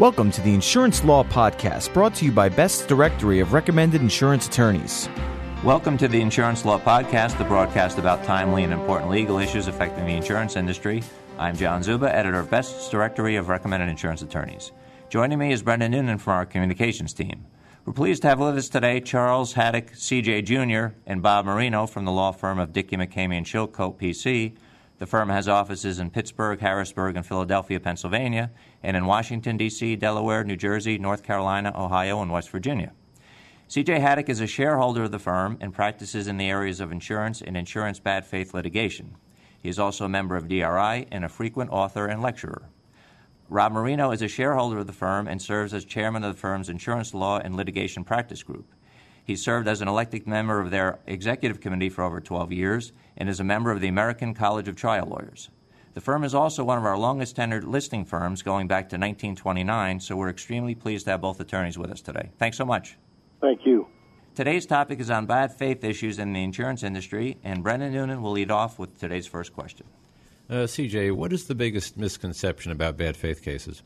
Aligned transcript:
Welcome 0.00 0.32
to 0.32 0.40
the 0.40 0.52
Insurance 0.52 1.04
Law 1.04 1.22
Podcast, 1.22 1.94
brought 1.94 2.16
to 2.16 2.24
you 2.24 2.32
by 2.32 2.48
Best's 2.48 2.84
Directory 2.84 3.38
of 3.38 3.52
Recommended 3.52 4.00
Insurance 4.00 4.48
Attorneys. 4.48 5.08
Welcome 5.62 5.96
to 5.98 6.08
the 6.08 6.20
Insurance 6.20 6.64
Law 6.64 6.80
Podcast, 6.80 7.38
the 7.38 7.44
broadcast 7.44 7.96
about 7.98 8.24
timely 8.24 8.64
and 8.64 8.72
important 8.72 9.08
legal 9.08 9.38
issues 9.38 9.68
affecting 9.68 10.04
the 10.04 10.14
insurance 10.14 10.56
industry. 10.56 11.04
I'm 11.38 11.56
John 11.56 11.84
Zuba, 11.84 12.12
editor 12.12 12.40
of 12.40 12.50
Best's 12.50 12.88
Directory 12.88 13.36
of 13.36 13.48
Recommended 13.48 13.88
Insurance 13.88 14.20
Attorneys. 14.20 14.72
Joining 15.10 15.38
me 15.38 15.52
is 15.52 15.62
Brendan 15.62 15.92
Noonan 15.92 16.18
from 16.18 16.32
our 16.32 16.46
communications 16.46 17.12
team. 17.12 17.46
We're 17.84 17.92
pleased 17.92 18.22
to 18.22 18.28
have 18.28 18.40
with 18.40 18.58
us 18.58 18.68
today 18.68 19.00
Charles 19.00 19.54
Haddick, 19.54 19.92
CJ 19.92 20.44
Jr., 20.44 20.96
and 21.06 21.22
Bob 21.22 21.46
Marino 21.46 21.86
from 21.86 22.04
the 22.04 22.10
law 22.10 22.32
firm 22.32 22.58
of 22.58 22.72
Dickie 22.72 22.96
McCamey 22.96 23.36
and 23.36 23.46
Chilcote, 23.46 24.00
PC. 24.00 24.56
The 24.98 25.06
firm 25.06 25.28
has 25.28 25.48
offices 25.48 25.98
in 25.98 26.10
Pittsburgh, 26.10 26.60
Harrisburg, 26.60 27.16
and 27.16 27.26
Philadelphia, 27.26 27.80
Pennsylvania, 27.80 28.52
and 28.82 28.96
in 28.96 29.06
Washington, 29.06 29.56
D.C., 29.56 29.96
Delaware, 29.96 30.44
New 30.44 30.56
Jersey, 30.56 30.98
North 30.98 31.24
Carolina, 31.24 31.72
Ohio, 31.76 32.22
and 32.22 32.30
West 32.30 32.50
Virginia. 32.50 32.92
CJ 33.68 34.00
Haddick 34.00 34.28
is 34.28 34.40
a 34.40 34.46
shareholder 34.46 35.04
of 35.04 35.10
the 35.10 35.18
firm 35.18 35.58
and 35.60 35.74
practices 35.74 36.28
in 36.28 36.36
the 36.36 36.48
areas 36.48 36.78
of 36.78 36.92
insurance 36.92 37.42
and 37.42 37.56
insurance 37.56 37.98
bad 37.98 38.24
faith 38.24 38.54
litigation. 38.54 39.16
He 39.60 39.68
is 39.68 39.78
also 39.78 40.04
a 40.04 40.08
member 40.08 40.36
of 40.36 40.48
DRI 40.48 41.06
and 41.10 41.24
a 41.24 41.28
frequent 41.28 41.70
author 41.70 42.06
and 42.06 42.22
lecturer. 42.22 42.68
Rob 43.48 43.72
Marino 43.72 44.10
is 44.10 44.22
a 44.22 44.28
shareholder 44.28 44.78
of 44.78 44.86
the 44.86 44.92
firm 44.92 45.26
and 45.26 45.40
serves 45.40 45.74
as 45.74 45.84
chairman 45.84 46.22
of 46.22 46.34
the 46.34 46.40
firm's 46.40 46.68
insurance 46.68 47.14
law 47.14 47.38
and 47.38 47.56
litigation 47.56 48.04
practice 48.04 48.42
group. 48.42 48.66
He 49.24 49.36
served 49.36 49.66
as 49.66 49.80
an 49.80 49.88
elected 49.88 50.26
member 50.26 50.60
of 50.60 50.70
their 50.70 51.00
executive 51.06 51.60
committee 51.60 51.88
for 51.88 52.04
over 52.04 52.20
12 52.20 52.52
years 52.52 52.92
and 53.16 53.28
is 53.28 53.40
a 53.40 53.44
member 53.44 53.70
of 53.70 53.80
the 53.80 53.88
American 53.88 54.34
College 54.34 54.68
of 54.68 54.76
Trial 54.76 55.06
Lawyers. 55.06 55.48
The 55.94 56.00
firm 56.00 56.24
is 56.24 56.34
also 56.34 56.62
one 56.62 56.76
of 56.76 56.84
our 56.84 56.98
longest 56.98 57.36
tenured 57.36 57.64
listing 57.64 58.04
firms 58.04 58.42
going 58.42 58.66
back 58.66 58.88
to 58.90 58.96
1929, 58.96 60.00
so 60.00 60.16
we're 60.16 60.28
extremely 60.28 60.74
pleased 60.74 61.06
to 61.06 61.12
have 61.12 61.20
both 61.20 61.40
attorneys 61.40 61.78
with 61.78 61.90
us 61.90 62.00
today. 62.00 62.30
Thanks 62.38 62.58
so 62.58 62.64
much. 62.64 62.98
Thank 63.40 63.64
you. 63.64 63.86
Today's 64.34 64.66
topic 64.66 64.98
is 64.98 65.10
on 65.10 65.26
bad 65.26 65.54
faith 65.54 65.84
issues 65.84 66.18
in 66.18 66.32
the 66.32 66.42
insurance 66.42 66.82
industry, 66.82 67.38
and 67.44 67.62
Brendan 67.62 67.92
Noonan 67.92 68.20
will 68.20 68.32
lead 68.32 68.50
off 68.50 68.78
with 68.78 68.98
today's 68.98 69.28
first 69.28 69.54
question. 69.54 69.86
Uh, 70.50 70.64
CJ, 70.66 71.12
what 71.12 71.32
is 71.32 71.46
the 71.46 71.54
biggest 71.54 71.96
misconception 71.96 72.72
about 72.72 72.96
bad 72.96 73.16
faith 73.16 73.42
cases? 73.42 73.84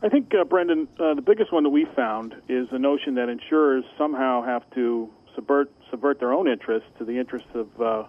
I 0.00 0.08
think, 0.08 0.32
uh, 0.32 0.44
Brendan, 0.44 0.86
uh, 1.00 1.14
the 1.14 1.22
biggest 1.22 1.52
one 1.52 1.64
that 1.64 1.70
we 1.70 1.84
found 1.96 2.34
is 2.48 2.68
the 2.70 2.78
notion 2.78 3.16
that 3.16 3.28
insurers 3.28 3.84
somehow 3.96 4.44
have 4.44 4.62
to 4.74 5.10
subvert, 5.34 5.72
subvert 5.90 6.20
their 6.20 6.32
own 6.32 6.46
interests 6.46 6.88
to 6.98 7.04
the 7.04 7.18
interests 7.18 7.48
of, 7.54 7.68
uh, 7.80 8.04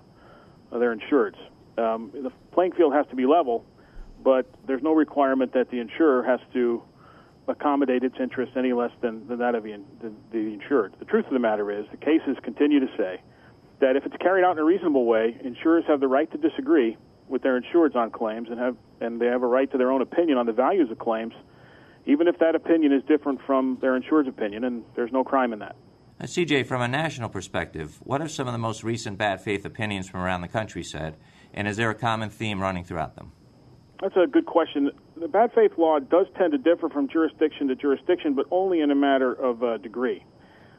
of 0.71 0.79
their 0.79 0.95
insureds. 0.95 1.37
Um, 1.79 2.11
the 2.13 2.31
playing 2.51 2.73
field 2.73 2.93
has 2.93 3.07
to 3.07 3.15
be 3.15 3.25
level, 3.25 3.65
but 4.23 4.45
there's 4.67 4.83
no 4.83 4.93
requirement 4.93 5.53
that 5.53 5.71
the 5.71 5.79
insurer 5.79 6.21
has 6.21 6.39
to 6.53 6.83
accommodate 7.47 8.03
its 8.03 8.15
interests 8.19 8.55
any 8.55 8.73
less 8.73 8.91
than, 9.01 9.27
than 9.27 9.39
that 9.39 9.55
of 9.55 9.63
the, 9.63 9.81
the, 10.01 10.11
the 10.31 10.37
insured. 10.37 10.93
The 10.99 11.05
truth 11.05 11.25
of 11.25 11.33
the 11.33 11.39
matter 11.39 11.71
is, 11.71 11.87
the 11.89 11.97
cases 11.97 12.37
continue 12.43 12.79
to 12.81 12.89
say 12.97 13.19
that 13.79 13.95
if 13.95 14.05
it's 14.05 14.17
carried 14.17 14.43
out 14.43 14.51
in 14.51 14.59
a 14.59 14.63
reasonable 14.63 15.05
way, 15.05 15.35
insurers 15.43 15.85
have 15.87 16.01
the 16.01 16.07
right 16.07 16.31
to 16.33 16.37
disagree 16.37 16.97
with 17.27 17.41
their 17.41 17.59
insureds 17.59 17.95
on 17.95 18.11
claims 18.11 18.49
and 18.51 18.59
have 18.59 18.75
and 19.01 19.19
they 19.19 19.27
have 19.27 19.41
a 19.41 19.47
right 19.47 19.71
to 19.71 19.77
their 19.77 19.91
own 19.91 20.01
opinion 20.01 20.37
on 20.37 20.45
the 20.45 20.51
values 20.51 20.91
of 20.91 20.99
claims 20.99 21.33
even 22.09 22.27
if 22.27 22.39
that 22.39 22.55
opinion 22.55 22.91
is 22.91 23.03
different 23.07 23.39
from 23.45 23.77
their 23.81 23.95
insured's 23.95 24.27
opinion, 24.27 24.63
and 24.63 24.83
there's 24.95 25.11
no 25.11 25.23
crime 25.23 25.53
in 25.53 25.59
that. 25.59 25.75
Now, 26.19 26.25
CJ, 26.25 26.65
from 26.65 26.81
a 26.81 26.87
national 26.87 27.29
perspective, 27.29 27.99
what 28.01 28.19
have 28.19 28.31
some 28.31 28.47
of 28.47 28.51
the 28.53 28.57
most 28.59 28.83
recent 28.83 29.17
bad 29.17 29.41
faith 29.41 29.63
opinions 29.63 30.09
from 30.09 30.21
around 30.21 30.41
the 30.41 30.47
country 30.47 30.83
said, 30.83 31.17
and 31.53 31.67
is 31.67 31.77
there 31.77 31.89
a 31.91 31.95
common 31.95 32.29
theme 32.29 32.59
running 32.59 32.83
throughout 32.83 33.15
them? 33.15 33.31
That's 34.01 34.15
a 34.15 34.25
good 34.25 34.47
question. 34.47 34.89
The 35.17 35.27
bad 35.27 35.51
faith 35.53 35.73
law 35.77 35.99
does 35.99 36.25
tend 36.37 36.51
to 36.53 36.57
differ 36.57 36.89
from 36.89 37.09
jurisdiction 37.09 37.67
to 37.67 37.75
jurisdiction, 37.75 38.33
but 38.33 38.47
only 38.49 38.81
in 38.81 38.89
a 38.89 38.95
matter 38.95 39.33
of 39.33 39.61
uh, 39.63 39.77
degree. 39.77 40.25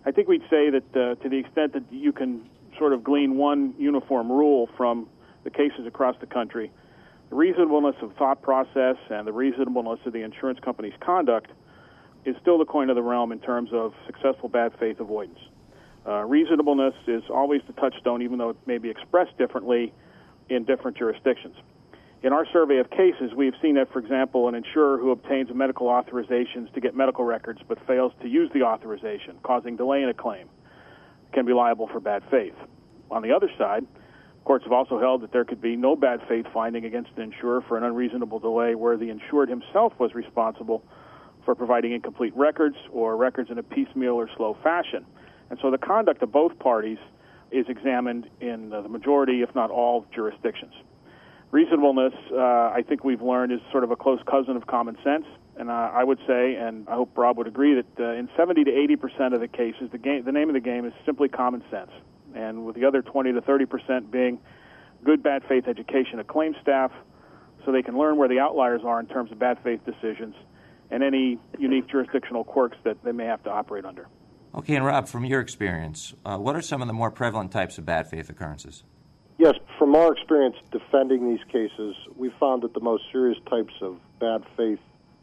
I 0.05 0.11
think 0.11 0.27
we'd 0.27 0.43
say 0.51 0.71
that 0.71 0.85
uh, 0.95 1.23
to 1.23 1.29
the 1.29 1.39
extent 1.39 1.75
that 1.75 1.85
you 1.91 2.13
can 2.13 2.49
sort 2.77 2.93
of 2.93 3.05
glean 3.05 3.37
one 3.37 3.75
uniform 3.79 4.33
rule 4.33 4.69
from 4.77 5.09
the 5.45 5.51
cases 5.51 5.87
across 5.87 6.17
the 6.21 6.27
country, 6.27 6.73
the 7.31 7.37
reasonableness 7.37 7.95
of 8.03 8.13
thought 8.17 8.43
process 8.43 8.97
and 9.09 9.27
the 9.27 9.33
reasonableness 9.33 10.01
of 10.05 10.13
the 10.13 10.23
insurance 10.23 10.59
company's 10.61 10.95
conduct 11.01 11.51
is 12.25 12.35
still 12.43 12.59
the 12.59 12.65
coin 12.65 12.91
of 12.91 12.97
the 12.97 13.03
realm 13.03 13.33
in 13.33 13.39
terms 13.39 13.71
of 13.73 13.95
successful 14.07 14.49
bad 14.49 14.73
faith 14.79 14.99
avoidance. 14.99 15.39
Uh, 16.07 16.25
reasonableness 16.25 16.95
is 17.07 17.23
always 17.31 17.63
the 17.67 17.73
touchstone, 17.75 18.21
even 18.21 18.37
though 18.37 18.51
it 18.51 18.57
may 18.67 18.79
be 18.79 18.91
expressed 18.91 19.37
differently 19.39 19.93
in 20.49 20.65
different 20.65 20.97
jurisdictions. 20.97 21.55
In 22.23 22.33
our 22.33 22.45
survey 22.53 22.79
of 22.79 22.91
cases, 22.91 23.33
we've 23.35 23.55
seen 23.63 23.77
that, 23.77 23.93
for 23.93 24.01
example, 24.01 24.49
an 24.49 24.55
insurer 24.55 24.99
who 24.99 25.11
obtains 25.11 25.49
medical 25.55 25.87
authorizations 25.87 26.73
to 26.75 26.81
get 26.81 26.97
medical 26.97 27.25
records 27.25 27.61
but 27.67 27.79
fails 27.87 28.13
to 28.23 28.29
use 28.29 28.51
the 28.53 28.63
authorization, 28.63 29.39
causing 29.43 29.77
delay 29.77 30.03
in 30.03 30.09
a 30.09 30.15
claim, 30.15 30.49
can 31.33 31.47
be 31.47 31.53
liable 31.53 31.87
for 31.87 32.01
bad 32.01 32.23
faith. 32.31 32.55
On 33.11 33.23
the 33.23 33.33
other 33.33 33.51
side, 33.57 33.87
Courts 34.45 34.65
have 34.65 34.73
also 34.73 34.99
held 34.99 35.23
that 35.23 35.33
there 35.33 35.45
could 35.45 35.61
be 35.61 35.77
no 35.77 35.95
bad 35.95 36.21
faith 36.29 36.47
finding 36.53 36.85
against 36.85 37.11
an 37.17 37.23
insurer 37.23 37.61
for 37.69 37.77
an 37.77 37.85
unreasonable 37.85 38.39
delay 38.39 38.75
where 38.75 38.97
the 38.97 39.11
insured 39.11 39.49
himself 39.49 39.93
was 39.99 40.15
responsible 40.15 40.83
for 41.45 41.55
providing 41.55 41.93
incomplete 41.93 42.35
records 42.37 42.77
or 42.91 43.17
records 43.17 43.51
in 43.51 43.59
a 43.59 43.63
piecemeal 43.63 44.15
or 44.15 44.29
slow 44.37 44.57
fashion. 44.63 45.05
And 45.51 45.59
so 45.61 45.71
the 45.71 45.79
conduct 45.79 46.23
of 46.23 46.33
both 46.33 46.59
parties 46.59 46.99
is 47.51 47.67
examined 47.69 48.29
in 48.41 48.71
the 48.71 48.83
majority, 48.83 49.43
if 49.43 49.55
not 49.55 49.71
all, 49.71 50.07
jurisdictions. 50.15 50.73
Reasonableness, 51.51 52.15
uh, 52.33 52.37
I 52.39 52.85
think 52.89 53.03
we've 53.03 53.23
learned, 53.23 53.53
is 53.53 53.61
sort 53.73 53.83
of 53.83 53.91
a 53.91 53.97
close 53.97 54.21
cousin 54.31 54.57
of 54.57 54.67
common 54.67 54.97
sense. 55.03 55.27
And 55.57 55.69
uh, 55.69 55.91
I 55.93 56.05
would 56.05 56.19
say, 56.27 56.55
and 56.55 56.89
I 56.89 56.95
hope 56.95 57.19
Rob 57.19 57.37
would 57.39 57.49
agree, 57.49 57.75
that 57.75 58.03
uh, 58.03 58.13
in 58.13 58.29
70 58.37 58.65
to 58.65 58.71
80 58.71 58.97
percent 58.97 59.35
of 59.35 59.41
the 59.41 59.49
cases, 59.49 59.91
the, 59.91 59.99
game, 59.99 60.25
the 60.25 60.33
name 60.33 60.49
of 60.49 60.55
the 60.55 60.61
game 60.61 60.87
is 60.87 60.93
simply 61.05 61.29
common 61.29 61.63
sense 61.71 61.91
and 62.35 62.65
with 62.65 62.77
the 62.77 62.85
other 62.85 63.03
20 63.03 63.33
to 63.33 63.41
30 63.41 63.67
percent 63.67 64.11
being 64.11 64.39
good 65.05 65.23
bad 65.23 65.43
faith 65.49 65.67
education 65.67 66.19
of 66.19 66.27
claim 66.27 66.55
staff 66.61 66.93
so 67.65 67.73
they 67.73 67.83
can 67.83 67.97
learn 67.99 68.17
where 68.17 68.29
the 68.29 68.39
outliers 68.39 68.83
are 68.85 69.01
in 69.01 69.07
terms 69.07 69.33
of 69.33 69.39
bad 69.39 69.59
faith 69.63 69.81
decisions 69.85 70.35
and 70.91 71.03
any 71.03 71.39
unique 71.59 71.89
jurisdictional 71.89 72.45
quirks 72.45 72.77
that 72.85 73.03
they 73.05 73.13
may 73.13 73.25
have 73.25 73.43
to 73.45 73.51
operate 73.51 73.85
under. 73.85 74.09
Okay, 74.55 74.75
and 74.75 74.85
Rob, 74.85 75.07
from 75.07 75.25
your 75.25 75.41
experience, 75.41 76.15
uh, 76.25 76.37
what 76.37 76.57
are 76.57 76.63
some 76.63 76.83
of 76.83 76.89
the 76.89 76.93
more 76.93 77.11
prevalent 77.11 77.53
types 77.53 77.79
of 77.79 77.87
bad 77.87 78.09
faith 78.11 78.29
occurrences? 78.29 78.83
Yes, 79.39 79.55
from 79.79 79.95
our 79.95 80.13
experience 80.13 80.57
defending 80.73 81.31
these 81.31 81.45
cases, 81.51 81.95
we 82.17 82.31
found 82.41 82.63
that 82.63 82.75
the 82.75 82.81
most 82.81 83.05
serious 83.13 83.39
types 83.49 83.73
of 83.81 83.99
bad 84.19 84.43
faith 84.57 84.81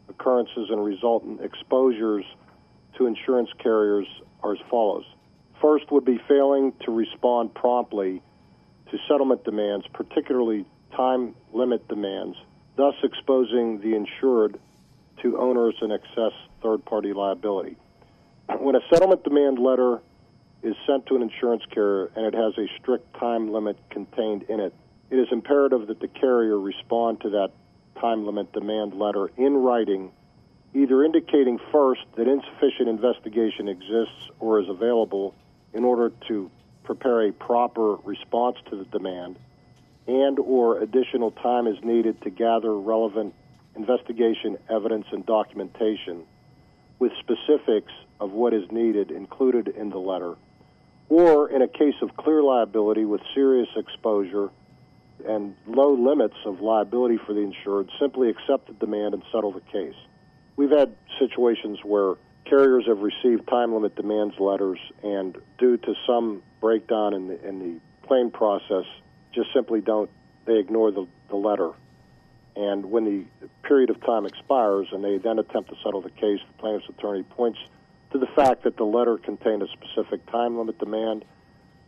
occurrences 0.08 0.70
and 0.70 0.82
resultant 0.82 1.40
exposures 1.42 2.24
to 2.96 3.06
insurance 3.06 3.50
carriers 3.62 4.06
are 4.42 4.54
as 4.54 4.58
follows. 4.70 5.04
First 5.60 5.90
would 5.90 6.04
be 6.04 6.20
failing 6.28 6.72
to 6.84 6.92
respond 6.92 7.54
promptly 7.54 8.22
to 8.90 8.98
settlement 9.08 9.44
demands, 9.44 9.86
particularly 9.92 10.64
time 10.96 11.34
limit 11.52 11.86
demands, 11.88 12.36
thus 12.76 12.94
exposing 13.02 13.80
the 13.80 13.94
insured 13.94 14.58
to 15.22 15.38
onerous 15.38 15.74
and 15.80 15.92
excess 15.92 16.32
third 16.62 16.84
party 16.84 17.12
liability. 17.12 17.76
When 18.58 18.76
a 18.76 18.80
settlement 18.92 19.24
demand 19.24 19.58
letter 19.58 20.00
is 20.62 20.74
sent 20.86 21.06
to 21.06 21.16
an 21.16 21.22
insurance 21.22 21.62
carrier 21.72 22.10
and 22.16 22.24
it 22.26 22.34
has 22.34 22.56
a 22.56 22.66
strict 22.80 23.18
time 23.18 23.52
limit 23.52 23.76
contained 23.90 24.44
in 24.44 24.60
it, 24.60 24.74
it 25.10 25.16
is 25.16 25.28
imperative 25.32 25.88
that 25.88 26.00
the 26.00 26.08
carrier 26.08 26.58
respond 26.58 27.20
to 27.22 27.30
that 27.30 27.50
time 28.00 28.24
limit 28.26 28.52
demand 28.52 28.94
letter 28.94 29.30
in 29.36 29.56
writing, 29.56 30.12
either 30.74 31.04
indicating 31.04 31.58
first 31.72 32.02
that 32.16 32.28
insufficient 32.28 32.88
investigation 32.88 33.68
exists 33.68 34.30
or 34.38 34.60
is 34.60 34.68
available 34.68 35.34
in 35.72 35.84
order 35.84 36.12
to 36.28 36.50
prepare 36.84 37.28
a 37.28 37.32
proper 37.32 37.96
response 38.04 38.56
to 38.70 38.76
the 38.76 38.84
demand 38.86 39.38
and 40.06 40.38
or 40.38 40.80
additional 40.80 41.30
time 41.30 41.66
is 41.66 41.76
needed 41.84 42.20
to 42.22 42.30
gather 42.30 42.74
relevant 42.74 43.34
investigation 43.76 44.56
evidence 44.70 45.04
and 45.12 45.24
documentation 45.26 46.22
with 46.98 47.12
specifics 47.20 47.92
of 48.18 48.32
what 48.32 48.54
is 48.54 48.64
needed 48.72 49.10
included 49.10 49.68
in 49.68 49.90
the 49.90 49.98
letter 49.98 50.34
or 51.08 51.50
in 51.50 51.62
a 51.62 51.68
case 51.68 51.94
of 52.02 52.16
clear 52.16 52.42
liability 52.42 53.04
with 53.04 53.20
serious 53.34 53.68
exposure 53.76 54.50
and 55.26 55.54
low 55.66 55.94
limits 55.94 56.36
of 56.44 56.60
liability 56.60 57.18
for 57.26 57.34
the 57.34 57.40
insured 57.40 57.88
simply 58.00 58.30
accept 58.30 58.66
the 58.66 58.74
demand 58.74 59.14
and 59.14 59.22
settle 59.32 59.52
the 59.52 59.60
case. 59.72 59.94
We've 60.56 60.70
had 60.70 60.94
situations 61.18 61.78
where 61.84 62.14
carriers 62.48 62.86
have 62.86 63.00
received 63.00 63.46
time 63.48 63.74
limit 63.74 63.94
demands 63.96 64.38
letters, 64.38 64.78
and 65.02 65.36
due 65.58 65.76
to 65.76 65.94
some 66.06 66.42
breakdown 66.60 67.14
in 67.14 67.28
the, 67.28 67.48
in 67.48 67.58
the 67.58 68.06
claim 68.06 68.30
process, 68.30 68.84
just 69.32 69.52
simply 69.52 69.80
don't, 69.80 70.10
they 70.46 70.58
ignore 70.58 70.90
the, 70.90 71.06
the 71.28 71.36
letter. 71.36 71.70
And 72.56 72.86
when 72.90 73.04
the 73.04 73.48
period 73.62 73.90
of 73.90 74.00
time 74.00 74.26
expires 74.26 74.88
and 74.90 75.04
they 75.04 75.18
then 75.18 75.38
attempt 75.38 75.70
to 75.70 75.76
settle 75.84 76.00
the 76.00 76.10
case, 76.10 76.40
the 76.46 76.58
plaintiff's 76.58 76.88
attorney 76.88 77.22
points 77.22 77.58
to 78.10 78.18
the 78.18 78.26
fact 78.26 78.64
that 78.64 78.76
the 78.76 78.84
letter 78.84 79.18
contained 79.18 79.62
a 79.62 79.68
specific 79.68 80.24
time 80.26 80.58
limit 80.58 80.78
demand. 80.78 81.24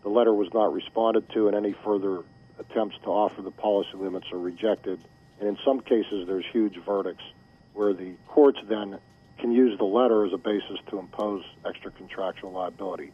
The 0.03 0.11
letter 0.11 0.33
was 0.33 0.49
not 0.55 0.73
responded 0.73 1.29
to, 1.31 1.49
and 1.49 1.57
any 1.57 1.75
further 1.85 2.23
attempts 2.59 2.97
to 3.03 3.09
offer 3.09 3.43
the 3.43 3.51
policy 3.51 3.97
limits 3.97 4.27
are 4.33 4.39
rejected. 4.39 5.01
And 5.41 5.49
in 5.49 5.59
some 5.65 5.81
cases, 5.81 6.27
there's 6.27 6.45
huge 6.53 6.77
verdicts 6.85 7.25
where 7.73 7.93
the 7.95 8.15
courts 8.29 8.59
then 8.69 8.99
can 9.41 9.53
use 9.53 9.77
the 9.79 9.85
letter 9.85 10.25
as 10.25 10.33
a 10.33 10.39
basis 10.39 10.79
to 10.91 10.99
impose 10.99 11.43
extra 11.67 11.91
contractual 11.93 12.53
liability. 12.53 13.11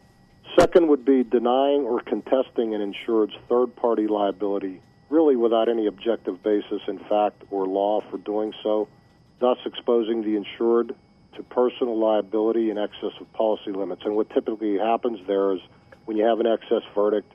Second 0.59 0.89
would 0.89 1.05
be 1.05 1.23
denying 1.25 1.83
or 1.83 2.01
contesting 2.01 2.75
an 2.75 2.81
insured's 2.81 3.35
third 3.49 3.75
party 3.77 4.07
liability, 4.07 4.81
really 5.11 5.37
without 5.37 5.69
any 5.69 5.87
objective 5.87 6.43
basis 6.43 6.81
in 6.89 6.99
fact 6.99 7.43
or 7.51 7.67
law 7.67 8.01
for 8.11 8.19
doing 8.19 8.53
so, 8.63 8.89
thus 9.39 9.59
exposing 9.67 10.23
the 10.23 10.37
insured 10.37 10.95
to 11.35 11.43
personal 11.45 11.99
liability 11.99 12.71
in 12.71 12.79
excess 12.79 13.13
of 13.21 13.31
policy 13.33 13.71
limits. 13.71 14.03
And 14.05 14.17
what 14.17 14.31
typically 14.31 14.79
happens 14.79 15.19
there 15.27 15.53
is 15.53 15.61
when 16.07 16.17
you 16.17 16.25
have 16.25 16.41
an 16.41 16.47
excess 16.47 16.83
verdict, 16.95 17.31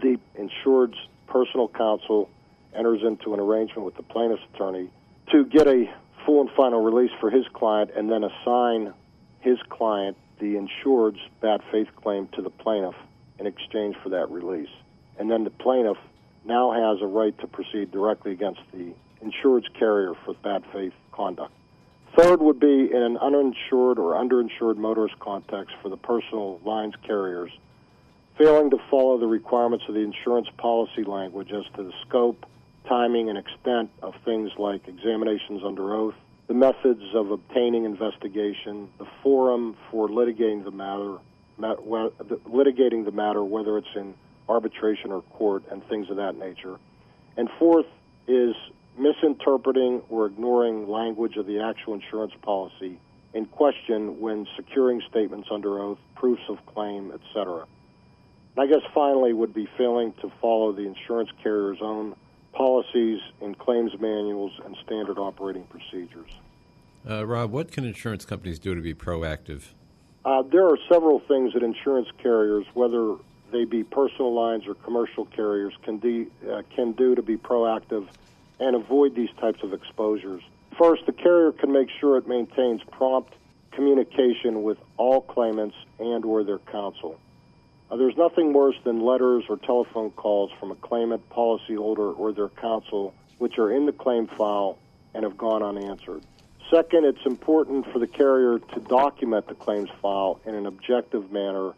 the 0.00 0.18
insured's 0.34 0.96
personal 1.26 1.68
counsel 1.68 2.30
enters 2.74 3.02
into 3.02 3.34
an 3.34 3.40
arrangement 3.40 3.84
with 3.84 3.96
the 3.96 4.02
plaintiff's 4.02 4.42
attorney 4.54 4.88
to 5.30 5.44
get 5.44 5.66
a 5.66 5.92
full 6.24 6.40
and 6.40 6.50
final 6.56 6.82
release 6.82 7.10
for 7.20 7.30
his 7.30 7.46
client 7.52 7.90
and 7.96 8.10
then 8.10 8.24
assign 8.24 8.92
his 9.40 9.58
client 9.68 10.16
the 10.38 10.56
insured's 10.56 11.20
bad 11.40 11.60
faith 11.70 11.88
claim 11.96 12.28
to 12.34 12.42
the 12.42 12.50
plaintiff 12.50 12.96
in 13.38 13.46
exchange 13.46 13.96
for 14.02 14.08
that 14.10 14.30
release. 14.30 14.70
And 15.18 15.30
then 15.30 15.44
the 15.44 15.50
plaintiff 15.50 15.98
now 16.44 16.72
has 16.72 17.00
a 17.02 17.06
right 17.06 17.36
to 17.38 17.46
proceed 17.46 17.92
directly 17.92 18.32
against 18.32 18.60
the 18.72 18.92
insured's 19.20 19.68
carrier 19.78 20.14
for 20.24 20.34
bad 20.34 20.64
faith 20.72 20.92
conduct. 21.12 21.52
Third 22.16 22.42
would 22.42 22.60
be 22.60 22.90
in 22.92 23.02
an 23.02 23.16
uninsured 23.16 23.98
or 23.98 24.14
underinsured 24.14 24.76
motorist 24.76 25.18
context 25.18 25.74
for 25.80 25.88
the 25.88 25.96
personal 25.96 26.60
lines 26.64 26.94
carriers, 27.06 27.50
failing 28.36 28.70
to 28.70 28.78
follow 28.90 29.18
the 29.18 29.26
requirements 29.26 29.84
of 29.88 29.94
the 29.94 30.00
insurance 30.00 30.48
policy 30.58 31.04
language 31.04 31.52
as 31.52 31.64
to 31.76 31.84
the 31.84 31.92
scope, 32.06 32.44
timing, 32.92 33.30
and 33.30 33.38
extent 33.38 33.90
of 34.02 34.12
things 34.24 34.50
like 34.58 34.86
examinations 34.86 35.62
under 35.64 35.94
oath, 35.94 36.14
the 36.46 36.54
methods 36.54 37.02
of 37.14 37.30
obtaining 37.30 37.86
investigation, 37.86 38.86
the 38.98 39.06
forum 39.22 39.74
for 39.90 40.08
litigating 40.08 40.62
the 40.62 40.70
matter, 40.70 41.16
litigating 41.58 43.04
the 43.06 43.12
matter, 43.12 43.42
whether 43.42 43.78
it's 43.78 43.94
in 43.96 44.12
arbitration 44.46 45.10
or 45.10 45.22
court, 45.22 45.62
and 45.70 45.82
things 45.88 46.10
of 46.10 46.16
that 46.16 46.36
nature. 46.36 46.78
And 47.38 47.48
fourth 47.58 47.86
is 48.28 48.54
misinterpreting 48.98 50.02
or 50.10 50.26
ignoring 50.26 50.86
language 50.86 51.36
of 51.36 51.46
the 51.46 51.60
actual 51.60 51.94
insurance 51.94 52.34
policy 52.42 52.98
in 53.32 53.46
question 53.46 54.20
when 54.20 54.46
securing 54.54 55.00
statements 55.08 55.48
under 55.50 55.80
oath, 55.80 55.98
proofs 56.14 56.42
of 56.50 56.58
claim, 56.66 57.10
etc. 57.10 57.64
And 58.54 58.64
I 58.64 58.66
guess 58.66 58.82
finally 58.92 59.32
would 59.32 59.54
be 59.54 59.66
failing 59.78 60.12
to 60.20 60.30
follow 60.42 60.72
the 60.72 60.82
insurance 60.82 61.30
carrier's 61.42 61.78
own 61.80 62.14
policies 62.52 63.20
and 63.40 63.58
claims 63.58 63.92
manuals 64.00 64.52
and 64.64 64.76
standard 64.84 65.18
operating 65.18 65.64
procedures. 65.64 66.30
Uh, 67.08 67.26
Rob, 67.26 67.50
what 67.50 67.72
can 67.72 67.84
insurance 67.84 68.24
companies 68.24 68.58
do 68.58 68.74
to 68.74 68.80
be 68.80 68.94
proactive? 68.94 69.72
Uh, 70.24 70.42
there 70.42 70.66
are 70.66 70.78
several 70.88 71.18
things 71.20 71.52
that 71.54 71.62
insurance 71.62 72.08
carriers, 72.22 72.64
whether 72.74 73.16
they 73.50 73.64
be 73.64 73.82
personal 73.82 74.32
lines 74.32 74.66
or 74.66 74.74
commercial 74.74 75.24
carriers, 75.26 75.74
can, 75.82 75.98
de- 75.98 76.26
uh, 76.48 76.62
can 76.74 76.92
do 76.92 77.14
to 77.14 77.22
be 77.22 77.36
proactive 77.36 78.06
and 78.60 78.76
avoid 78.76 79.14
these 79.16 79.30
types 79.40 79.62
of 79.64 79.72
exposures. 79.72 80.42
First, 80.78 81.06
the 81.06 81.12
carrier 81.12 81.52
can 81.52 81.72
make 81.72 81.88
sure 82.00 82.16
it 82.16 82.28
maintains 82.28 82.80
prompt 82.92 83.34
communication 83.72 84.62
with 84.62 84.78
all 84.96 85.20
claimants 85.22 85.76
and 85.98 86.24
or 86.24 86.44
their 86.44 86.58
counsel. 86.58 87.18
Uh, 87.92 87.96
there's 87.96 88.16
nothing 88.16 88.54
worse 88.54 88.76
than 88.84 89.00
letters 89.00 89.44
or 89.50 89.58
telephone 89.58 90.10
calls 90.12 90.50
from 90.58 90.70
a 90.70 90.74
claimant, 90.76 91.28
policyholder, 91.28 92.18
or 92.18 92.32
their 92.32 92.48
counsel 92.48 93.12
which 93.36 93.58
are 93.58 93.70
in 93.70 93.84
the 93.84 93.92
claim 93.92 94.26
file 94.28 94.78
and 95.12 95.24
have 95.24 95.36
gone 95.36 95.62
unanswered. 95.62 96.22
Second, 96.70 97.04
it's 97.04 97.26
important 97.26 97.84
for 97.92 97.98
the 97.98 98.06
carrier 98.06 98.58
to 98.58 98.80
document 98.80 99.46
the 99.46 99.54
claims 99.54 99.90
file 100.00 100.40
in 100.46 100.54
an 100.54 100.64
objective 100.64 101.30
manner 101.30 101.72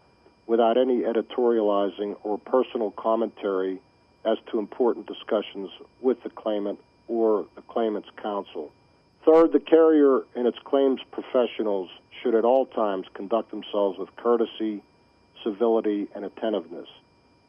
without 0.47 0.77
any 0.77 1.01
editorializing 1.01 2.15
or 2.23 2.37
personal 2.37 2.91
commentary 2.91 3.79
as 4.23 4.37
to 4.49 4.59
important 4.59 5.07
discussions 5.07 5.69
with 5.99 6.21
the 6.23 6.29
claimant 6.29 6.79
or 7.09 7.45
the 7.55 7.61
claimant's 7.63 8.09
counsel. 8.21 8.71
Third, 9.25 9.51
the 9.51 9.59
carrier 9.59 10.21
and 10.35 10.47
its 10.47 10.59
claims 10.63 11.01
professionals 11.11 11.89
should 12.21 12.35
at 12.35 12.45
all 12.45 12.67
times 12.67 13.07
conduct 13.13 13.51
themselves 13.51 13.97
with 13.97 14.15
courtesy, 14.15 14.81
civility, 15.45 16.07
and 16.13 16.25
attentiveness. 16.25 16.89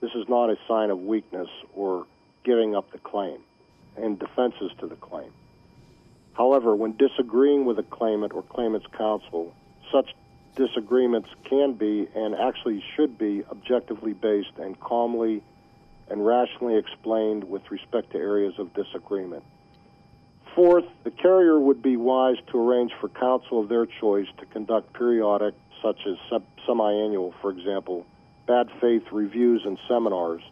This 0.00 0.12
is 0.14 0.28
not 0.28 0.50
a 0.50 0.56
sign 0.68 0.90
of 0.90 1.00
weakness 1.00 1.48
or 1.74 2.06
giving 2.44 2.76
up 2.76 2.92
the 2.92 2.98
claim 2.98 3.40
and 3.96 4.18
defenses 4.18 4.70
to 4.78 4.86
the 4.86 4.94
claim. 4.94 5.32
However, 6.34 6.76
when 6.76 6.96
disagreeing 6.96 7.64
with 7.64 7.78
a 7.78 7.82
claimant 7.82 8.34
or 8.34 8.42
claimant's 8.42 8.86
counsel, 8.96 9.54
such 9.90 10.14
disagreements 10.54 11.28
can 11.44 11.72
be 11.72 12.06
and 12.14 12.34
actually 12.34 12.84
should 12.94 13.18
be 13.18 13.42
objectively 13.50 14.12
based 14.12 14.58
and 14.58 14.78
calmly 14.78 15.42
and 16.08 16.24
rationally 16.24 16.76
explained 16.76 17.44
with 17.44 17.62
respect 17.70 18.12
to 18.12 18.18
areas 18.18 18.54
of 18.58 18.72
disagreement. 18.74 19.42
Fourth, 20.54 20.84
the 21.04 21.10
carrier 21.10 21.58
would 21.58 21.82
be 21.82 21.96
wise 21.96 22.36
to 22.50 22.58
arrange 22.58 22.92
for 23.00 23.08
counsel 23.08 23.60
of 23.60 23.68
their 23.68 23.86
choice 23.86 24.28
to 24.38 24.46
conduct 24.46 24.92
periodic 24.92 25.54
such 25.82 26.06
as 26.06 26.16
semi-annual, 26.66 27.34
for 27.40 27.50
example, 27.50 28.06
bad 28.46 28.68
faith 28.80 29.04
reviews 29.12 29.62
and 29.64 29.78
seminars 29.88 30.42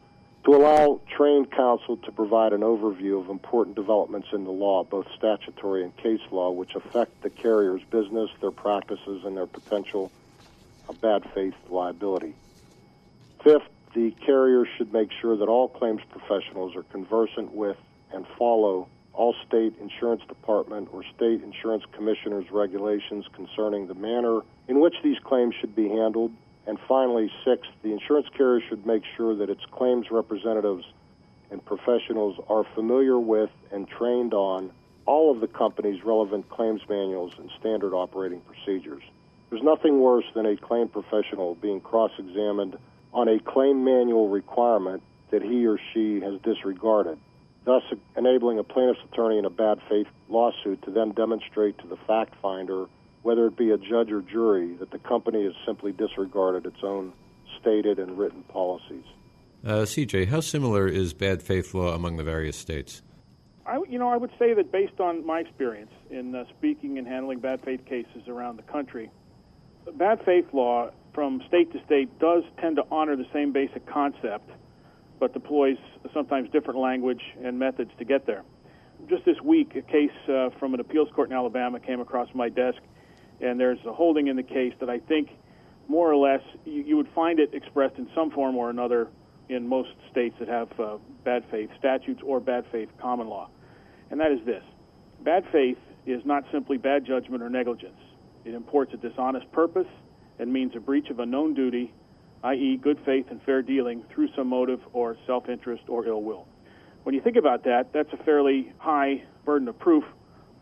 to 0.44 0.54
allow 0.54 1.00
trained 1.16 1.50
counsel 1.50 1.96
to 1.96 2.12
provide 2.12 2.52
an 2.52 2.60
overview 2.60 3.20
of 3.20 3.30
important 3.30 3.76
developments 3.76 4.28
in 4.32 4.44
the 4.44 4.50
law, 4.50 4.84
both 4.84 5.06
statutory 5.16 5.82
and 5.82 5.96
case 5.96 6.20
law, 6.30 6.50
which 6.50 6.74
affect 6.74 7.22
the 7.22 7.30
carrier's 7.30 7.82
business, 7.90 8.30
their 8.40 8.50
practices, 8.50 9.24
and 9.24 9.36
their 9.36 9.46
potential 9.46 10.12
bad 11.00 11.24
faith 11.34 11.54
liability. 11.68 12.34
Fifth, 13.42 13.68
the 13.94 14.10
carrier 14.24 14.64
should 14.76 14.92
make 14.92 15.10
sure 15.20 15.36
that 15.36 15.48
all 15.48 15.68
claims 15.68 16.00
professionals 16.10 16.74
are 16.76 16.82
conversant 16.84 17.52
with 17.52 17.76
and 18.12 18.26
follow 18.38 18.88
all 19.12 19.34
state 19.46 19.74
insurance 19.80 20.22
department 20.26 20.88
or 20.92 21.04
state 21.16 21.42
insurance 21.42 21.84
commissioners' 21.92 22.50
regulations 22.50 23.26
concerning 23.32 23.86
the 23.86 23.94
manner 23.94 24.40
in 24.68 24.80
which 24.80 24.94
these 25.02 25.18
claims 25.24 25.54
should 25.60 25.74
be 25.74 25.88
handled. 25.88 26.32
And 26.66 26.78
finally, 26.88 27.30
sixth, 27.44 27.70
the 27.82 27.92
insurance 27.92 28.26
carrier 28.36 28.62
should 28.68 28.86
make 28.86 29.02
sure 29.16 29.34
that 29.36 29.50
its 29.50 29.64
claims 29.70 30.10
representatives 30.10 30.84
and 31.50 31.64
professionals 31.64 32.36
are 32.48 32.64
familiar 32.74 33.18
with 33.18 33.50
and 33.70 33.86
trained 33.88 34.32
on 34.32 34.70
all 35.06 35.30
of 35.30 35.40
the 35.40 35.46
company's 35.46 36.02
relevant 36.02 36.48
claims 36.48 36.80
manuals 36.88 37.34
and 37.38 37.50
standard 37.60 37.92
operating 37.92 38.40
procedures. 38.40 39.02
There's 39.50 39.62
nothing 39.62 40.00
worse 40.00 40.24
than 40.34 40.46
a 40.46 40.56
claim 40.56 40.88
professional 40.88 41.54
being 41.56 41.80
cross 41.80 42.12
examined 42.18 42.78
on 43.12 43.28
a 43.28 43.38
claim 43.38 43.84
manual 43.84 44.30
requirement 44.30 45.02
that 45.30 45.42
he 45.42 45.66
or 45.66 45.78
she 45.92 46.20
has 46.20 46.40
disregarded 46.40 47.18
thus 47.64 47.82
enabling 48.16 48.58
a 48.58 48.64
plaintiff's 48.64 49.00
attorney 49.10 49.38
in 49.38 49.44
a 49.44 49.50
bad 49.50 49.80
faith 49.88 50.06
lawsuit 50.28 50.82
to 50.82 50.90
then 50.90 51.10
demonstrate 51.12 51.78
to 51.78 51.86
the 51.86 51.96
fact 52.06 52.34
finder, 52.40 52.86
whether 53.24 53.46
it 53.46 53.56
be 53.56 53.70
a 53.70 53.78
judge 53.78 54.12
or 54.12 54.20
jury, 54.20 54.74
that 54.74 54.90
the 54.90 54.98
company 54.98 55.44
has 55.44 55.54
simply 55.66 55.92
disregarded 55.92 56.66
its 56.66 56.82
own 56.84 57.12
stated 57.60 57.98
and 57.98 58.16
written 58.16 58.42
policies. 58.44 59.04
Uh, 59.64 59.82
CJ, 59.82 60.28
how 60.28 60.40
similar 60.40 60.86
is 60.86 61.14
bad 61.14 61.42
faith 61.42 61.74
law 61.74 61.94
among 61.94 62.18
the 62.18 62.22
various 62.22 62.56
states? 62.56 63.02
I, 63.66 63.80
you 63.88 63.98
know, 63.98 64.08
I 64.08 64.18
would 64.18 64.30
say 64.38 64.52
that 64.52 64.70
based 64.70 65.00
on 65.00 65.26
my 65.26 65.40
experience 65.40 65.90
in 66.10 66.34
uh, 66.34 66.44
speaking 66.58 66.98
and 66.98 67.06
handling 67.06 67.40
bad 67.40 67.62
faith 67.64 67.84
cases 67.86 68.28
around 68.28 68.58
the 68.58 68.62
country, 68.62 69.10
bad 69.96 70.22
faith 70.24 70.46
law 70.52 70.90
from 71.14 71.42
state 71.48 71.72
to 71.72 71.82
state 71.86 72.18
does 72.18 72.44
tend 72.60 72.76
to 72.76 72.84
honor 72.90 73.16
the 73.16 73.26
same 73.32 73.52
basic 73.52 73.86
concept 73.86 74.50
but 75.18 75.32
deploys 75.32 75.78
sometimes 76.12 76.50
different 76.50 76.78
language 76.78 77.22
and 77.42 77.58
methods 77.58 77.90
to 77.98 78.04
get 78.04 78.26
there. 78.26 78.42
Just 79.08 79.24
this 79.24 79.40
week, 79.42 79.74
a 79.74 79.80
case 79.80 80.10
uh, 80.28 80.50
from 80.58 80.74
an 80.74 80.80
appeals 80.80 81.08
court 81.14 81.30
in 81.30 81.34
Alabama 81.34 81.80
came 81.80 82.00
across 82.00 82.28
my 82.34 82.48
desk, 82.48 82.78
and 83.40 83.58
there's 83.58 83.78
a 83.86 83.92
holding 83.92 84.28
in 84.28 84.36
the 84.36 84.42
case 84.42 84.72
that 84.80 84.88
I 84.88 84.98
think 84.98 85.30
more 85.88 86.10
or 86.10 86.16
less 86.16 86.40
you, 86.64 86.82
you 86.82 86.96
would 86.96 87.08
find 87.14 87.38
it 87.38 87.52
expressed 87.52 87.98
in 87.98 88.08
some 88.14 88.30
form 88.30 88.56
or 88.56 88.70
another 88.70 89.08
in 89.48 89.68
most 89.68 89.90
states 90.10 90.34
that 90.38 90.48
have 90.48 90.68
uh, 90.80 90.96
bad 91.24 91.44
faith 91.50 91.70
statutes 91.78 92.20
or 92.24 92.40
bad 92.40 92.64
faith 92.72 92.88
common 93.00 93.28
law. 93.28 93.50
And 94.10 94.20
that 94.20 94.32
is 94.32 94.38
this 94.46 94.62
bad 95.22 95.44
faith 95.52 95.78
is 96.06 96.24
not 96.24 96.44
simply 96.52 96.76
bad 96.76 97.04
judgment 97.06 97.42
or 97.42 97.50
negligence, 97.50 98.00
it 98.44 98.54
imports 98.54 98.92
a 98.94 98.96
dishonest 98.96 99.50
purpose 99.52 99.88
and 100.38 100.52
means 100.52 100.72
a 100.76 100.80
breach 100.80 101.08
of 101.10 101.18
a 101.20 101.26
known 101.26 101.54
duty 101.54 101.92
i.e., 102.44 102.78
good 102.80 102.98
faith 103.04 103.26
and 103.30 103.42
fair 103.42 103.62
dealing 103.62 104.04
through 104.14 104.28
some 104.36 104.46
motive 104.46 104.80
or 104.92 105.16
self 105.26 105.48
interest 105.48 105.82
or 105.88 106.06
ill 106.06 106.22
will. 106.22 106.46
When 107.02 107.14
you 107.14 107.20
think 107.20 107.36
about 107.36 107.64
that, 107.64 107.92
that's 107.92 108.12
a 108.12 108.22
fairly 108.22 108.72
high 108.78 109.24
burden 109.44 109.66
of 109.68 109.78
proof 109.78 110.04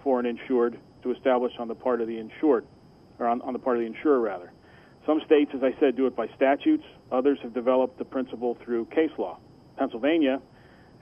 for 0.02 0.18
an 0.18 0.26
insured 0.26 0.78
to 1.02 1.12
establish 1.12 1.52
on 1.58 1.68
the 1.68 1.74
part 1.74 2.00
of 2.00 2.08
the 2.08 2.18
insured, 2.18 2.66
or 3.18 3.26
on, 3.26 3.40
on 3.42 3.52
the 3.52 3.58
part 3.58 3.76
of 3.76 3.82
the 3.82 3.86
insurer, 3.86 4.20
rather. 4.20 4.52
Some 5.06 5.20
states, 5.26 5.50
as 5.54 5.62
I 5.62 5.74
said, 5.80 5.96
do 5.96 6.06
it 6.06 6.14
by 6.14 6.28
statutes. 6.36 6.84
Others 7.10 7.38
have 7.42 7.52
developed 7.52 7.98
the 7.98 8.04
principle 8.04 8.56
through 8.64 8.86
case 8.86 9.10
law. 9.18 9.38
Pennsylvania 9.76 10.40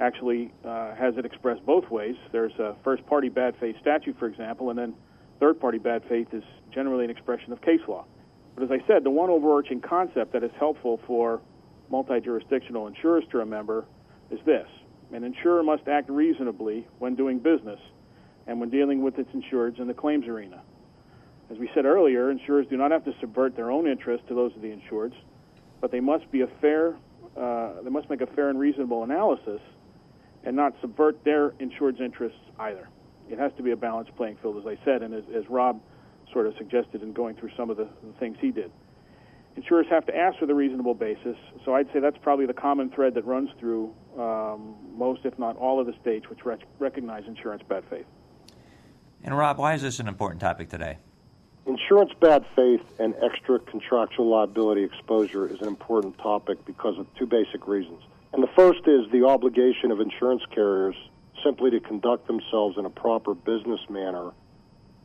actually 0.00 0.52
uh, 0.64 0.94
has 0.94 1.16
it 1.18 1.26
expressed 1.26 1.64
both 1.66 1.90
ways. 1.90 2.16
There's 2.32 2.54
a 2.58 2.74
first 2.82 3.04
party 3.06 3.28
bad 3.28 3.54
faith 3.60 3.76
statute, 3.80 4.18
for 4.18 4.26
example, 4.26 4.70
and 4.70 4.78
then 4.78 4.94
third 5.38 5.60
party 5.60 5.78
bad 5.78 6.02
faith 6.08 6.28
is 6.32 6.42
generally 6.72 7.04
an 7.04 7.10
expression 7.10 7.52
of 7.52 7.60
case 7.60 7.80
law. 7.86 8.06
But 8.54 8.64
as 8.64 8.70
I 8.70 8.86
said, 8.86 9.04
the 9.04 9.10
one 9.10 9.28
overarching 9.28 9.80
concept 9.80 10.32
that 10.32 10.42
is 10.42 10.50
helpful 10.58 11.00
for 11.06 11.40
multi 11.90 12.20
jurisdictional 12.20 12.86
insurers 12.86 13.24
to 13.32 13.38
remember 13.38 13.84
is 14.30 14.38
this 14.46 14.66
an 15.12 15.24
insurer 15.24 15.62
must 15.62 15.88
act 15.88 16.08
reasonably 16.08 16.86
when 16.98 17.16
doing 17.16 17.38
business 17.38 17.80
and 18.50 18.58
when 18.58 18.68
dealing 18.68 19.00
with 19.00 19.16
its 19.16 19.30
insureds 19.30 19.78
in 19.78 19.86
the 19.86 19.94
claims 19.94 20.26
arena. 20.26 20.60
As 21.52 21.58
we 21.58 21.70
said 21.72 21.84
earlier, 21.84 22.32
insurers 22.32 22.66
do 22.68 22.76
not 22.76 22.90
have 22.90 23.04
to 23.04 23.12
subvert 23.20 23.54
their 23.54 23.70
own 23.70 23.86
interests 23.86 24.26
to 24.26 24.34
those 24.34 24.52
of 24.56 24.60
the 24.60 24.68
insureds, 24.68 25.14
but 25.80 25.92
they 25.92 26.00
must 26.00 26.28
be 26.32 26.40
a 26.40 26.48
fair, 26.60 26.96
uh, 27.36 27.80
they 27.84 27.90
must 27.90 28.10
make 28.10 28.22
a 28.22 28.26
fair 28.26 28.50
and 28.50 28.58
reasonable 28.58 29.04
analysis 29.04 29.60
and 30.42 30.56
not 30.56 30.74
subvert 30.80 31.22
their 31.22 31.52
insured's 31.60 32.00
interests 32.00 32.40
either. 32.58 32.88
It 33.30 33.38
has 33.38 33.52
to 33.56 33.62
be 33.62 33.70
a 33.70 33.76
balanced 33.76 34.16
playing 34.16 34.36
field, 34.42 34.56
as 34.56 34.66
I 34.66 34.84
said, 34.84 35.04
and 35.04 35.14
as, 35.14 35.22
as 35.32 35.48
Rob 35.48 35.80
sort 36.32 36.48
of 36.48 36.54
suggested 36.58 37.04
in 37.04 37.12
going 37.12 37.36
through 37.36 37.50
some 37.56 37.70
of 37.70 37.76
the, 37.76 37.88
the 38.02 38.12
things 38.18 38.36
he 38.40 38.50
did. 38.50 38.72
Insurers 39.54 39.86
have 39.90 40.06
to 40.06 40.16
ask 40.16 40.40
for 40.40 40.46
the 40.46 40.54
reasonable 40.56 40.94
basis, 40.94 41.36
so 41.64 41.76
I'd 41.76 41.86
say 41.92 42.00
that's 42.00 42.18
probably 42.20 42.46
the 42.46 42.54
common 42.54 42.90
thread 42.90 43.14
that 43.14 43.24
runs 43.24 43.50
through 43.60 43.94
um, 44.18 44.74
most, 44.96 45.20
if 45.24 45.38
not 45.38 45.56
all, 45.56 45.78
of 45.78 45.86
the 45.86 45.94
states 46.00 46.28
which 46.28 46.44
rec- 46.44 46.66
recognize 46.80 47.22
insurance 47.28 47.62
bad 47.68 47.84
faith. 47.88 48.06
And 49.22 49.36
Rob, 49.36 49.58
why 49.58 49.74
is 49.74 49.82
this 49.82 50.00
an 50.00 50.08
important 50.08 50.40
topic 50.40 50.70
today? 50.70 50.98
Insurance 51.66 52.12
bad 52.20 52.44
faith 52.56 52.82
and 52.98 53.14
extra 53.22 53.58
contractual 53.58 54.28
liability 54.28 54.82
exposure 54.82 55.46
is 55.46 55.60
an 55.60 55.68
important 55.68 56.16
topic 56.18 56.64
because 56.64 56.98
of 56.98 57.06
two 57.16 57.26
basic 57.26 57.66
reasons. 57.68 58.02
And 58.32 58.42
the 58.42 58.50
first 58.56 58.86
is 58.86 59.10
the 59.12 59.26
obligation 59.26 59.90
of 59.90 60.00
insurance 60.00 60.42
carriers 60.54 60.96
simply 61.44 61.70
to 61.70 61.80
conduct 61.80 62.26
themselves 62.26 62.78
in 62.78 62.86
a 62.86 62.90
proper 62.90 63.34
business 63.34 63.80
manner 63.88 64.32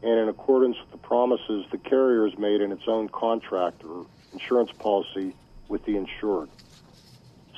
and 0.01 0.19
in 0.19 0.29
accordance 0.29 0.77
with 0.79 0.91
the 0.91 0.97
promises 0.97 1.65
the 1.71 1.77
carrier 1.77 2.27
has 2.27 2.37
made 2.37 2.61
in 2.61 2.71
its 2.71 2.83
own 2.87 3.09
contract 3.09 3.83
or 3.83 4.05
insurance 4.33 4.71
policy 4.79 5.33
with 5.67 5.83
the 5.85 5.97
insured. 5.97 6.49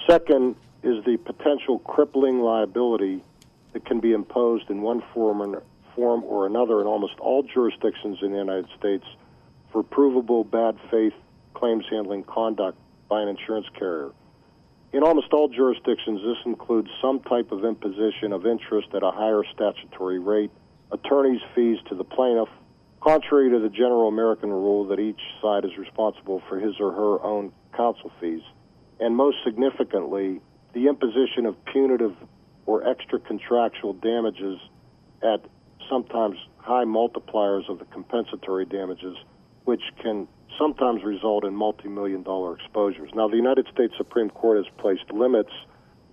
Second 0.08 0.56
is 0.84 1.04
the 1.06 1.18
potential 1.18 1.80
crippling 1.80 2.40
liability 2.40 3.22
that 3.74 3.86
can 3.86 4.00
be 4.00 4.14
imposed 4.14 4.70
in 4.70 4.82
one 4.82 5.04
form 5.14 5.42
or, 5.42 5.64
form 5.98 6.24
or 6.24 6.46
another 6.46 6.80
in 6.80 6.88
almost 6.88 7.20
all 7.20 7.44
jurisdictions 7.44 8.20
in 8.22 8.32
the 8.32 8.38
United 8.38 8.68
States 8.78 9.04
for 9.74 9.84
provable 9.84 10.44
bad 10.44 10.78
faith 10.92 11.14
claims 11.56 11.84
handling 11.90 12.24
conduct 12.24 12.78
by 13.10 13.22
an 13.22 13.28
insurance 13.28 13.66
carrier. 13.78 14.12
In 14.94 15.04
almost 15.04 15.34
all 15.34 15.50
jurisdictions, 15.50 16.22
this 16.22 16.38
includes 16.46 16.88
some 17.02 17.20
type 17.22 17.52
of 17.52 17.66
imposition 17.66 18.32
of 18.32 18.46
interest 18.46 18.88
at 18.94 19.04
a 19.04 19.12
higher 19.12 19.44
statutory 19.54 20.20
rate, 20.20 20.52
attorney's 20.92 21.42
fees 21.54 21.78
to 21.90 21.96
the 21.96 22.06
plaintiff, 22.06 22.48
contrary 23.02 23.50
to 23.50 23.60
the 23.60 23.70
general 23.70 24.08
American 24.08 24.50
rule 24.50 24.86
that 24.88 25.00
each 25.00 25.20
side 25.42 25.66
is 25.66 25.78
responsible 25.78 26.42
for 26.48 26.60
his 26.60 26.76
or 26.80 26.92
her 26.92 27.22
own 27.24 27.52
counsel 27.76 28.12
fees, 28.22 28.42
and 29.00 29.16
most 29.16 29.38
significantly, 29.44 30.40
the 30.74 30.88
imposition 30.88 31.46
of 31.46 31.56
punitive 31.66 32.16
or 32.66 32.88
extra 32.88 33.20
contractual 33.20 33.94
damages 33.94 34.60
at 35.22 35.42
sometimes 35.90 36.38
high 36.58 36.86
multipliers 36.86 37.70
of 37.70 37.80
the 37.80 37.86
compensatory 37.86 38.66
damages, 38.66 39.16
which 39.66 39.82
can 40.02 40.28
sometimes 40.58 41.04
result 41.04 41.44
in 41.46 41.56
multi 41.56 41.88
million 41.88 42.24
dollar 42.24 42.56
exposures. 42.56 43.10
Now, 43.16 43.28
the 43.28 43.38
United 43.38 43.68
States 43.74 43.94
Supreme 43.98 44.30
Court 44.30 44.58
has 44.58 44.74
placed 44.78 45.12
limits 45.12 45.52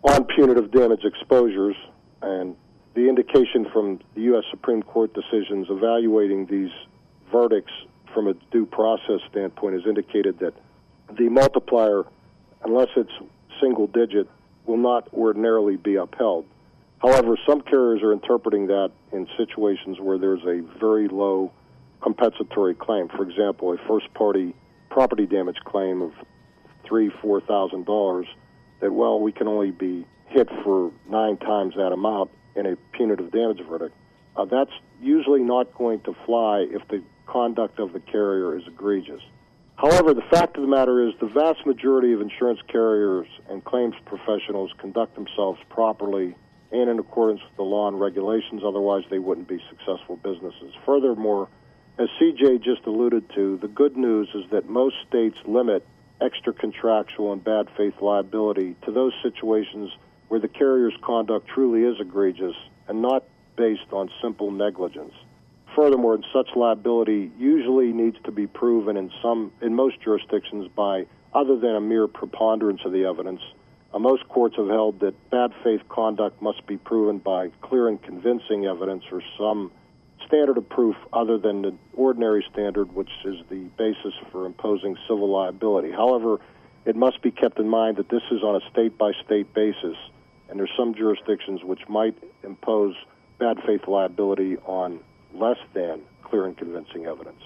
on 0.02 0.24
punitive 0.24 0.70
damage 0.70 1.04
exposures, 1.04 1.76
and 2.22 2.56
the 2.94 3.08
indication 3.08 3.66
from 3.72 4.00
the 4.14 4.22
U.S. 4.22 4.44
Supreme 4.50 4.82
Court 4.82 5.12
decisions 5.14 5.66
evaluating 5.70 6.46
these 6.46 6.70
verdicts 7.32 7.72
from 8.12 8.28
a 8.28 8.34
due 8.52 8.66
process 8.66 9.20
standpoint 9.30 9.74
has 9.74 9.86
indicated 9.86 10.38
that 10.38 10.54
the 11.18 11.28
multiplier, 11.28 12.04
unless 12.64 12.88
it's 12.96 13.10
single 13.60 13.86
digit, 13.88 14.28
will 14.66 14.76
not 14.76 15.08
ordinarily 15.12 15.76
be 15.76 15.96
upheld. 15.96 16.46
However, 17.04 17.36
some 17.46 17.60
carriers 17.60 18.02
are 18.02 18.14
interpreting 18.14 18.66
that 18.68 18.90
in 19.12 19.28
situations 19.36 19.98
where 20.00 20.16
there's 20.16 20.42
a 20.44 20.62
very 20.80 21.06
low 21.06 21.52
compensatory 22.00 22.74
claim. 22.74 23.08
For 23.08 23.28
example, 23.28 23.74
a 23.74 23.76
first 23.86 24.12
party 24.14 24.54
property 24.88 25.26
damage 25.26 25.58
claim 25.66 26.00
of 26.00 26.12
three, 26.88 27.10
four 27.20 27.42
thousand 27.42 27.84
dollars, 27.84 28.26
that 28.80 28.90
well, 28.90 29.20
we 29.20 29.32
can 29.32 29.48
only 29.48 29.70
be 29.70 30.06
hit 30.28 30.48
for 30.62 30.92
nine 31.06 31.36
times 31.36 31.74
that 31.76 31.92
amount 31.92 32.30
in 32.56 32.64
a 32.64 32.76
punitive 32.92 33.30
damage 33.30 33.60
verdict. 33.68 33.94
Uh, 34.34 34.46
that's 34.46 34.72
usually 35.02 35.42
not 35.42 35.74
going 35.74 36.00
to 36.00 36.16
fly 36.24 36.66
if 36.70 36.88
the 36.88 37.02
conduct 37.26 37.80
of 37.80 37.92
the 37.92 38.00
carrier 38.00 38.56
is 38.56 38.62
egregious. 38.66 39.20
However, 39.76 40.14
the 40.14 40.24
fact 40.30 40.56
of 40.56 40.62
the 40.62 40.68
matter 40.68 41.06
is 41.06 41.12
the 41.20 41.26
vast 41.26 41.66
majority 41.66 42.14
of 42.14 42.22
insurance 42.22 42.60
carriers 42.66 43.26
and 43.50 43.62
claims 43.62 43.94
professionals 44.06 44.70
conduct 44.78 45.14
themselves 45.16 45.60
properly 45.68 46.34
and 46.74 46.90
in 46.90 46.98
accordance 46.98 47.40
with 47.40 47.56
the 47.56 47.62
law 47.62 47.86
and 47.86 48.00
regulations, 48.00 48.62
otherwise, 48.66 49.04
they 49.08 49.20
wouldn't 49.20 49.46
be 49.46 49.62
successful 49.70 50.16
businesses. 50.16 50.74
Furthermore, 50.84 51.48
as 51.98 52.08
CJ 52.20 52.64
just 52.64 52.84
alluded 52.86 53.30
to, 53.36 53.56
the 53.58 53.68
good 53.68 53.96
news 53.96 54.28
is 54.34 54.50
that 54.50 54.68
most 54.68 54.96
states 55.06 55.36
limit 55.46 55.86
extra 56.20 56.52
contractual 56.52 57.32
and 57.32 57.44
bad 57.44 57.68
faith 57.76 57.94
liability 58.00 58.74
to 58.84 58.90
those 58.90 59.12
situations 59.22 59.92
where 60.26 60.40
the 60.40 60.48
carrier's 60.48 60.96
conduct 61.00 61.46
truly 61.46 61.84
is 61.84 62.00
egregious 62.00 62.56
and 62.88 63.00
not 63.00 63.22
based 63.56 63.92
on 63.92 64.10
simple 64.20 64.50
negligence. 64.50 65.12
Furthermore, 65.76 66.18
such 66.32 66.48
liability 66.56 67.30
usually 67.38 67.92
needs 67.92 68.16
to 68.24 68.32
be 68.32 68.48
proven 68.48 68.96
in 68.96 69.12
some 69.22 69.52
in 69.62 69.74
most 69.74 70.00
jurisdictions 70.00 70.68
by 70.74 71.06
other 71.34 71.56
than 71.56 71.76
a 71.76 71.80
mere 71.80 72.08
preponderance 72.08 72.80
of 72.84 72.90
the 72.90 73.04
evidence. 73.04 73.40
Uh, 73.94 73.98
most 74.00 74.28
courts 74.28 74.56
have 74.56 74.68
held 74.68 74.98
that 75.00 75.14
bad 75.30 75.52
faith 75.62 75.80
conduct 75.88 76.42
must 76.42 76.66
be 76.66 76.76
proven 76.76 77.18
by 77.18 77.48
clear 77.62 77.88
and 77.88 78.02
convincing 78.02 78.66
evidence 78.66 79.04
or 79.12 79.22
some 79.38 79.70
standard 80.26 80.58
of 80.58 80.68
proof 80.68 80.96
other 81.12 81.38
than 81.38 81.62
the 81.62 81.72
ordinary 81.94 82.44
standard, 82.52 82.92
which 82.92 83.10
is 83.24 83.36
the 83.50 83.68
basis 83.78 84.12
for 84.32 84.46
imposing 84.46 84.96
civil 85.08 85.30
liability. 85.30 85.92
However, 85.92 86.40
it 86.84 86.96
must 86.96 87.22
be 87.22 87.30
kept 87.30 87.60
in 87.60 87.68
mind 87.68 87.96
that 87.98 88.08
this 88.08 88.22
is 88.32 88.42
on 88.42 88.60
a 88.60 88.70
state 88.70 88.98
by 88.98 89.12
state 89.24 89.54
basis, 89.54 89.96
and 90.48 90.58
there's 90.58 90.72
some 90.76 90.94
jurisdictions 90.94 91.62
which 91.62 91.88
might 91.88 92.16
impose 92.42 92.96
bad 93.38 93.58
faith 93.64 93.82
liability 93.86 94.56
on 94.66 94.98
less 95.32 95.58
than 95.72 96.00
clear 96.24 96.46
and 96.46 96.56
convincing 96.56 97.06
evidence. 97.06 97.40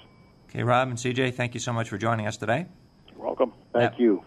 Okay, 0.49 0.63
Rob 0.63 0.87
and 0.87 0.97
CJ, 0.97 1.35
thank 1.35 1.53
you 1.53 1.59
so 1.59 1.71
much 1.71 1.89
for 1.89 1.99
joining 1.99 2.25
us 2.25 2.37
today. 2.37 2.65
You're 3.11 3.23
welcome. 3.23 3.53
Thank 3.71 3.91
That- 3.91 3.99
you. 3.99 4.23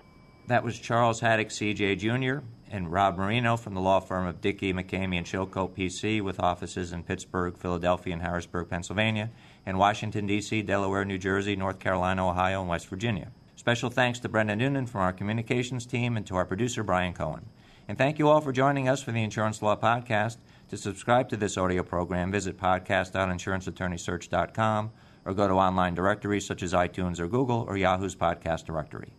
That 0.48 0.64
was 0.64 0.78
Charles 0.78 1.20
Haddick, 1.20 1.48
CJ 1.48 1.98
Jr., 1.98 2.44
and 2.70 2.90
Rob 2.90 3.16
Marino 3.16 3.56
from 3.56 3.74
the 3.74 3.80
law 3.80 4.00
firm 4.00 4.26
of 4.26 4.40
Dickie, 4.40 4.72
McCamey, 4.72 5.18
and 5.18 5.26
Chilcote, 5.26 5.76
PC, 5.76 6.22
with 6.22 6.40
offices 6.40 6.92
in 6.92 7.04
Pittsburgh, 7.04 7.56
Philadelphia, 7.56 8.14
and 8.14 8.22
Harrisburg, 8.22 8.68
Pennsylvania, 8.68 9.30
and 9.66 9.78
Washington, 9.78 10.26
D.C., 10.26 10.62
Delaware, 10.62 11.04
New 11.04 11.18
Jersey, 11.18 11.54
North 11.54 11.78
Carolina, 11.78 12.28
Ohio, 12.28 12.60
and 12.60 12.68
West 12.68 12.88
Virginia. 12.88 13.30
Special 13.56 13.90
thanks 13.90 14.18
to 14.20 14.28
Brendan 14.28 14.58
Noonan 14.58 14.86
from 14.86 15.02
our 15.02 15.12
communications 15.12 15.86
team 15.86 16.16
and 16.16 16.26
to 16.26 16.34
our 16.34 16.44
producer, 16.44 16.82
Brian 16.82 17.12
Cohen. 17.12 17.46
And 17.86 17.96
thank 17.96 18.18
you 18.18 18.28
all 18.28 18.40
for 18.40 18.52
joining 18.52 18.88
us 18.88 19.02
for 19.02 19.12
the 19.12 19.22
Insurance 19.22 19.62
Law 19.62 19.76
Podcast. 19.76 20.38
To 20.70 20.76
subscribe 20.76 21.28
to 21.28 21.36
this 21.36 21.56
audio 21.56 21.82
program, 21.82 22.32
visit 22.32 22.58
podcast.insuranceattorneysearch.com 22.58 24.90
or 25.24 25.34
go 25.34 25.46
to 25.46 25.54
online 25.54 25.94
directories 25.94 26.46
such 26.46 26.62
as 26.62 26.72
iTunes 26.72 27.20
or 27.20 27.28
Google 27.28 27.64
or 27.68 27.76
Yahoo's 27.76 28.16
podcast 28.16 28.64
directory. 28.64 29.12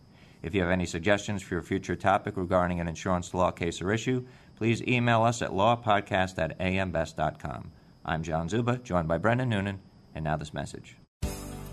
If 0.44 0.54
you 0.54 0.60
have 0.60 0.70
any 0.70 0.84
suggestions 0.84 1.40
for 1.40 1.54
your 1.54 1.62
future 1.62 1.96
topic 1.96 2.36
regarding 2.36 2.78
an 2.78 2.86
insurance 2.86 3.32
law 3.32 3.50
case 3.50 3.80
or 3.80 3.90
issue, 3.90 4.26
please 4.56 4.82
email 4.82 5.22
us 5.22 5.40
at 5.40 5.52
lawpodcast 5.52 6.38
at 6.38 6.58
ambest.com. 6.58 7.72
I'm 8.04 8.22
John 8.22 8.50
Zuba, 8.50 8.76
joined 8.76 9.08
by 9.08 9.16
Brendan 9.16 9.48
Noonan, 9.48 9.80
and 10.14 10.22
now 10.22 10.36
this 10.36 10.52
message. 10.52 10.98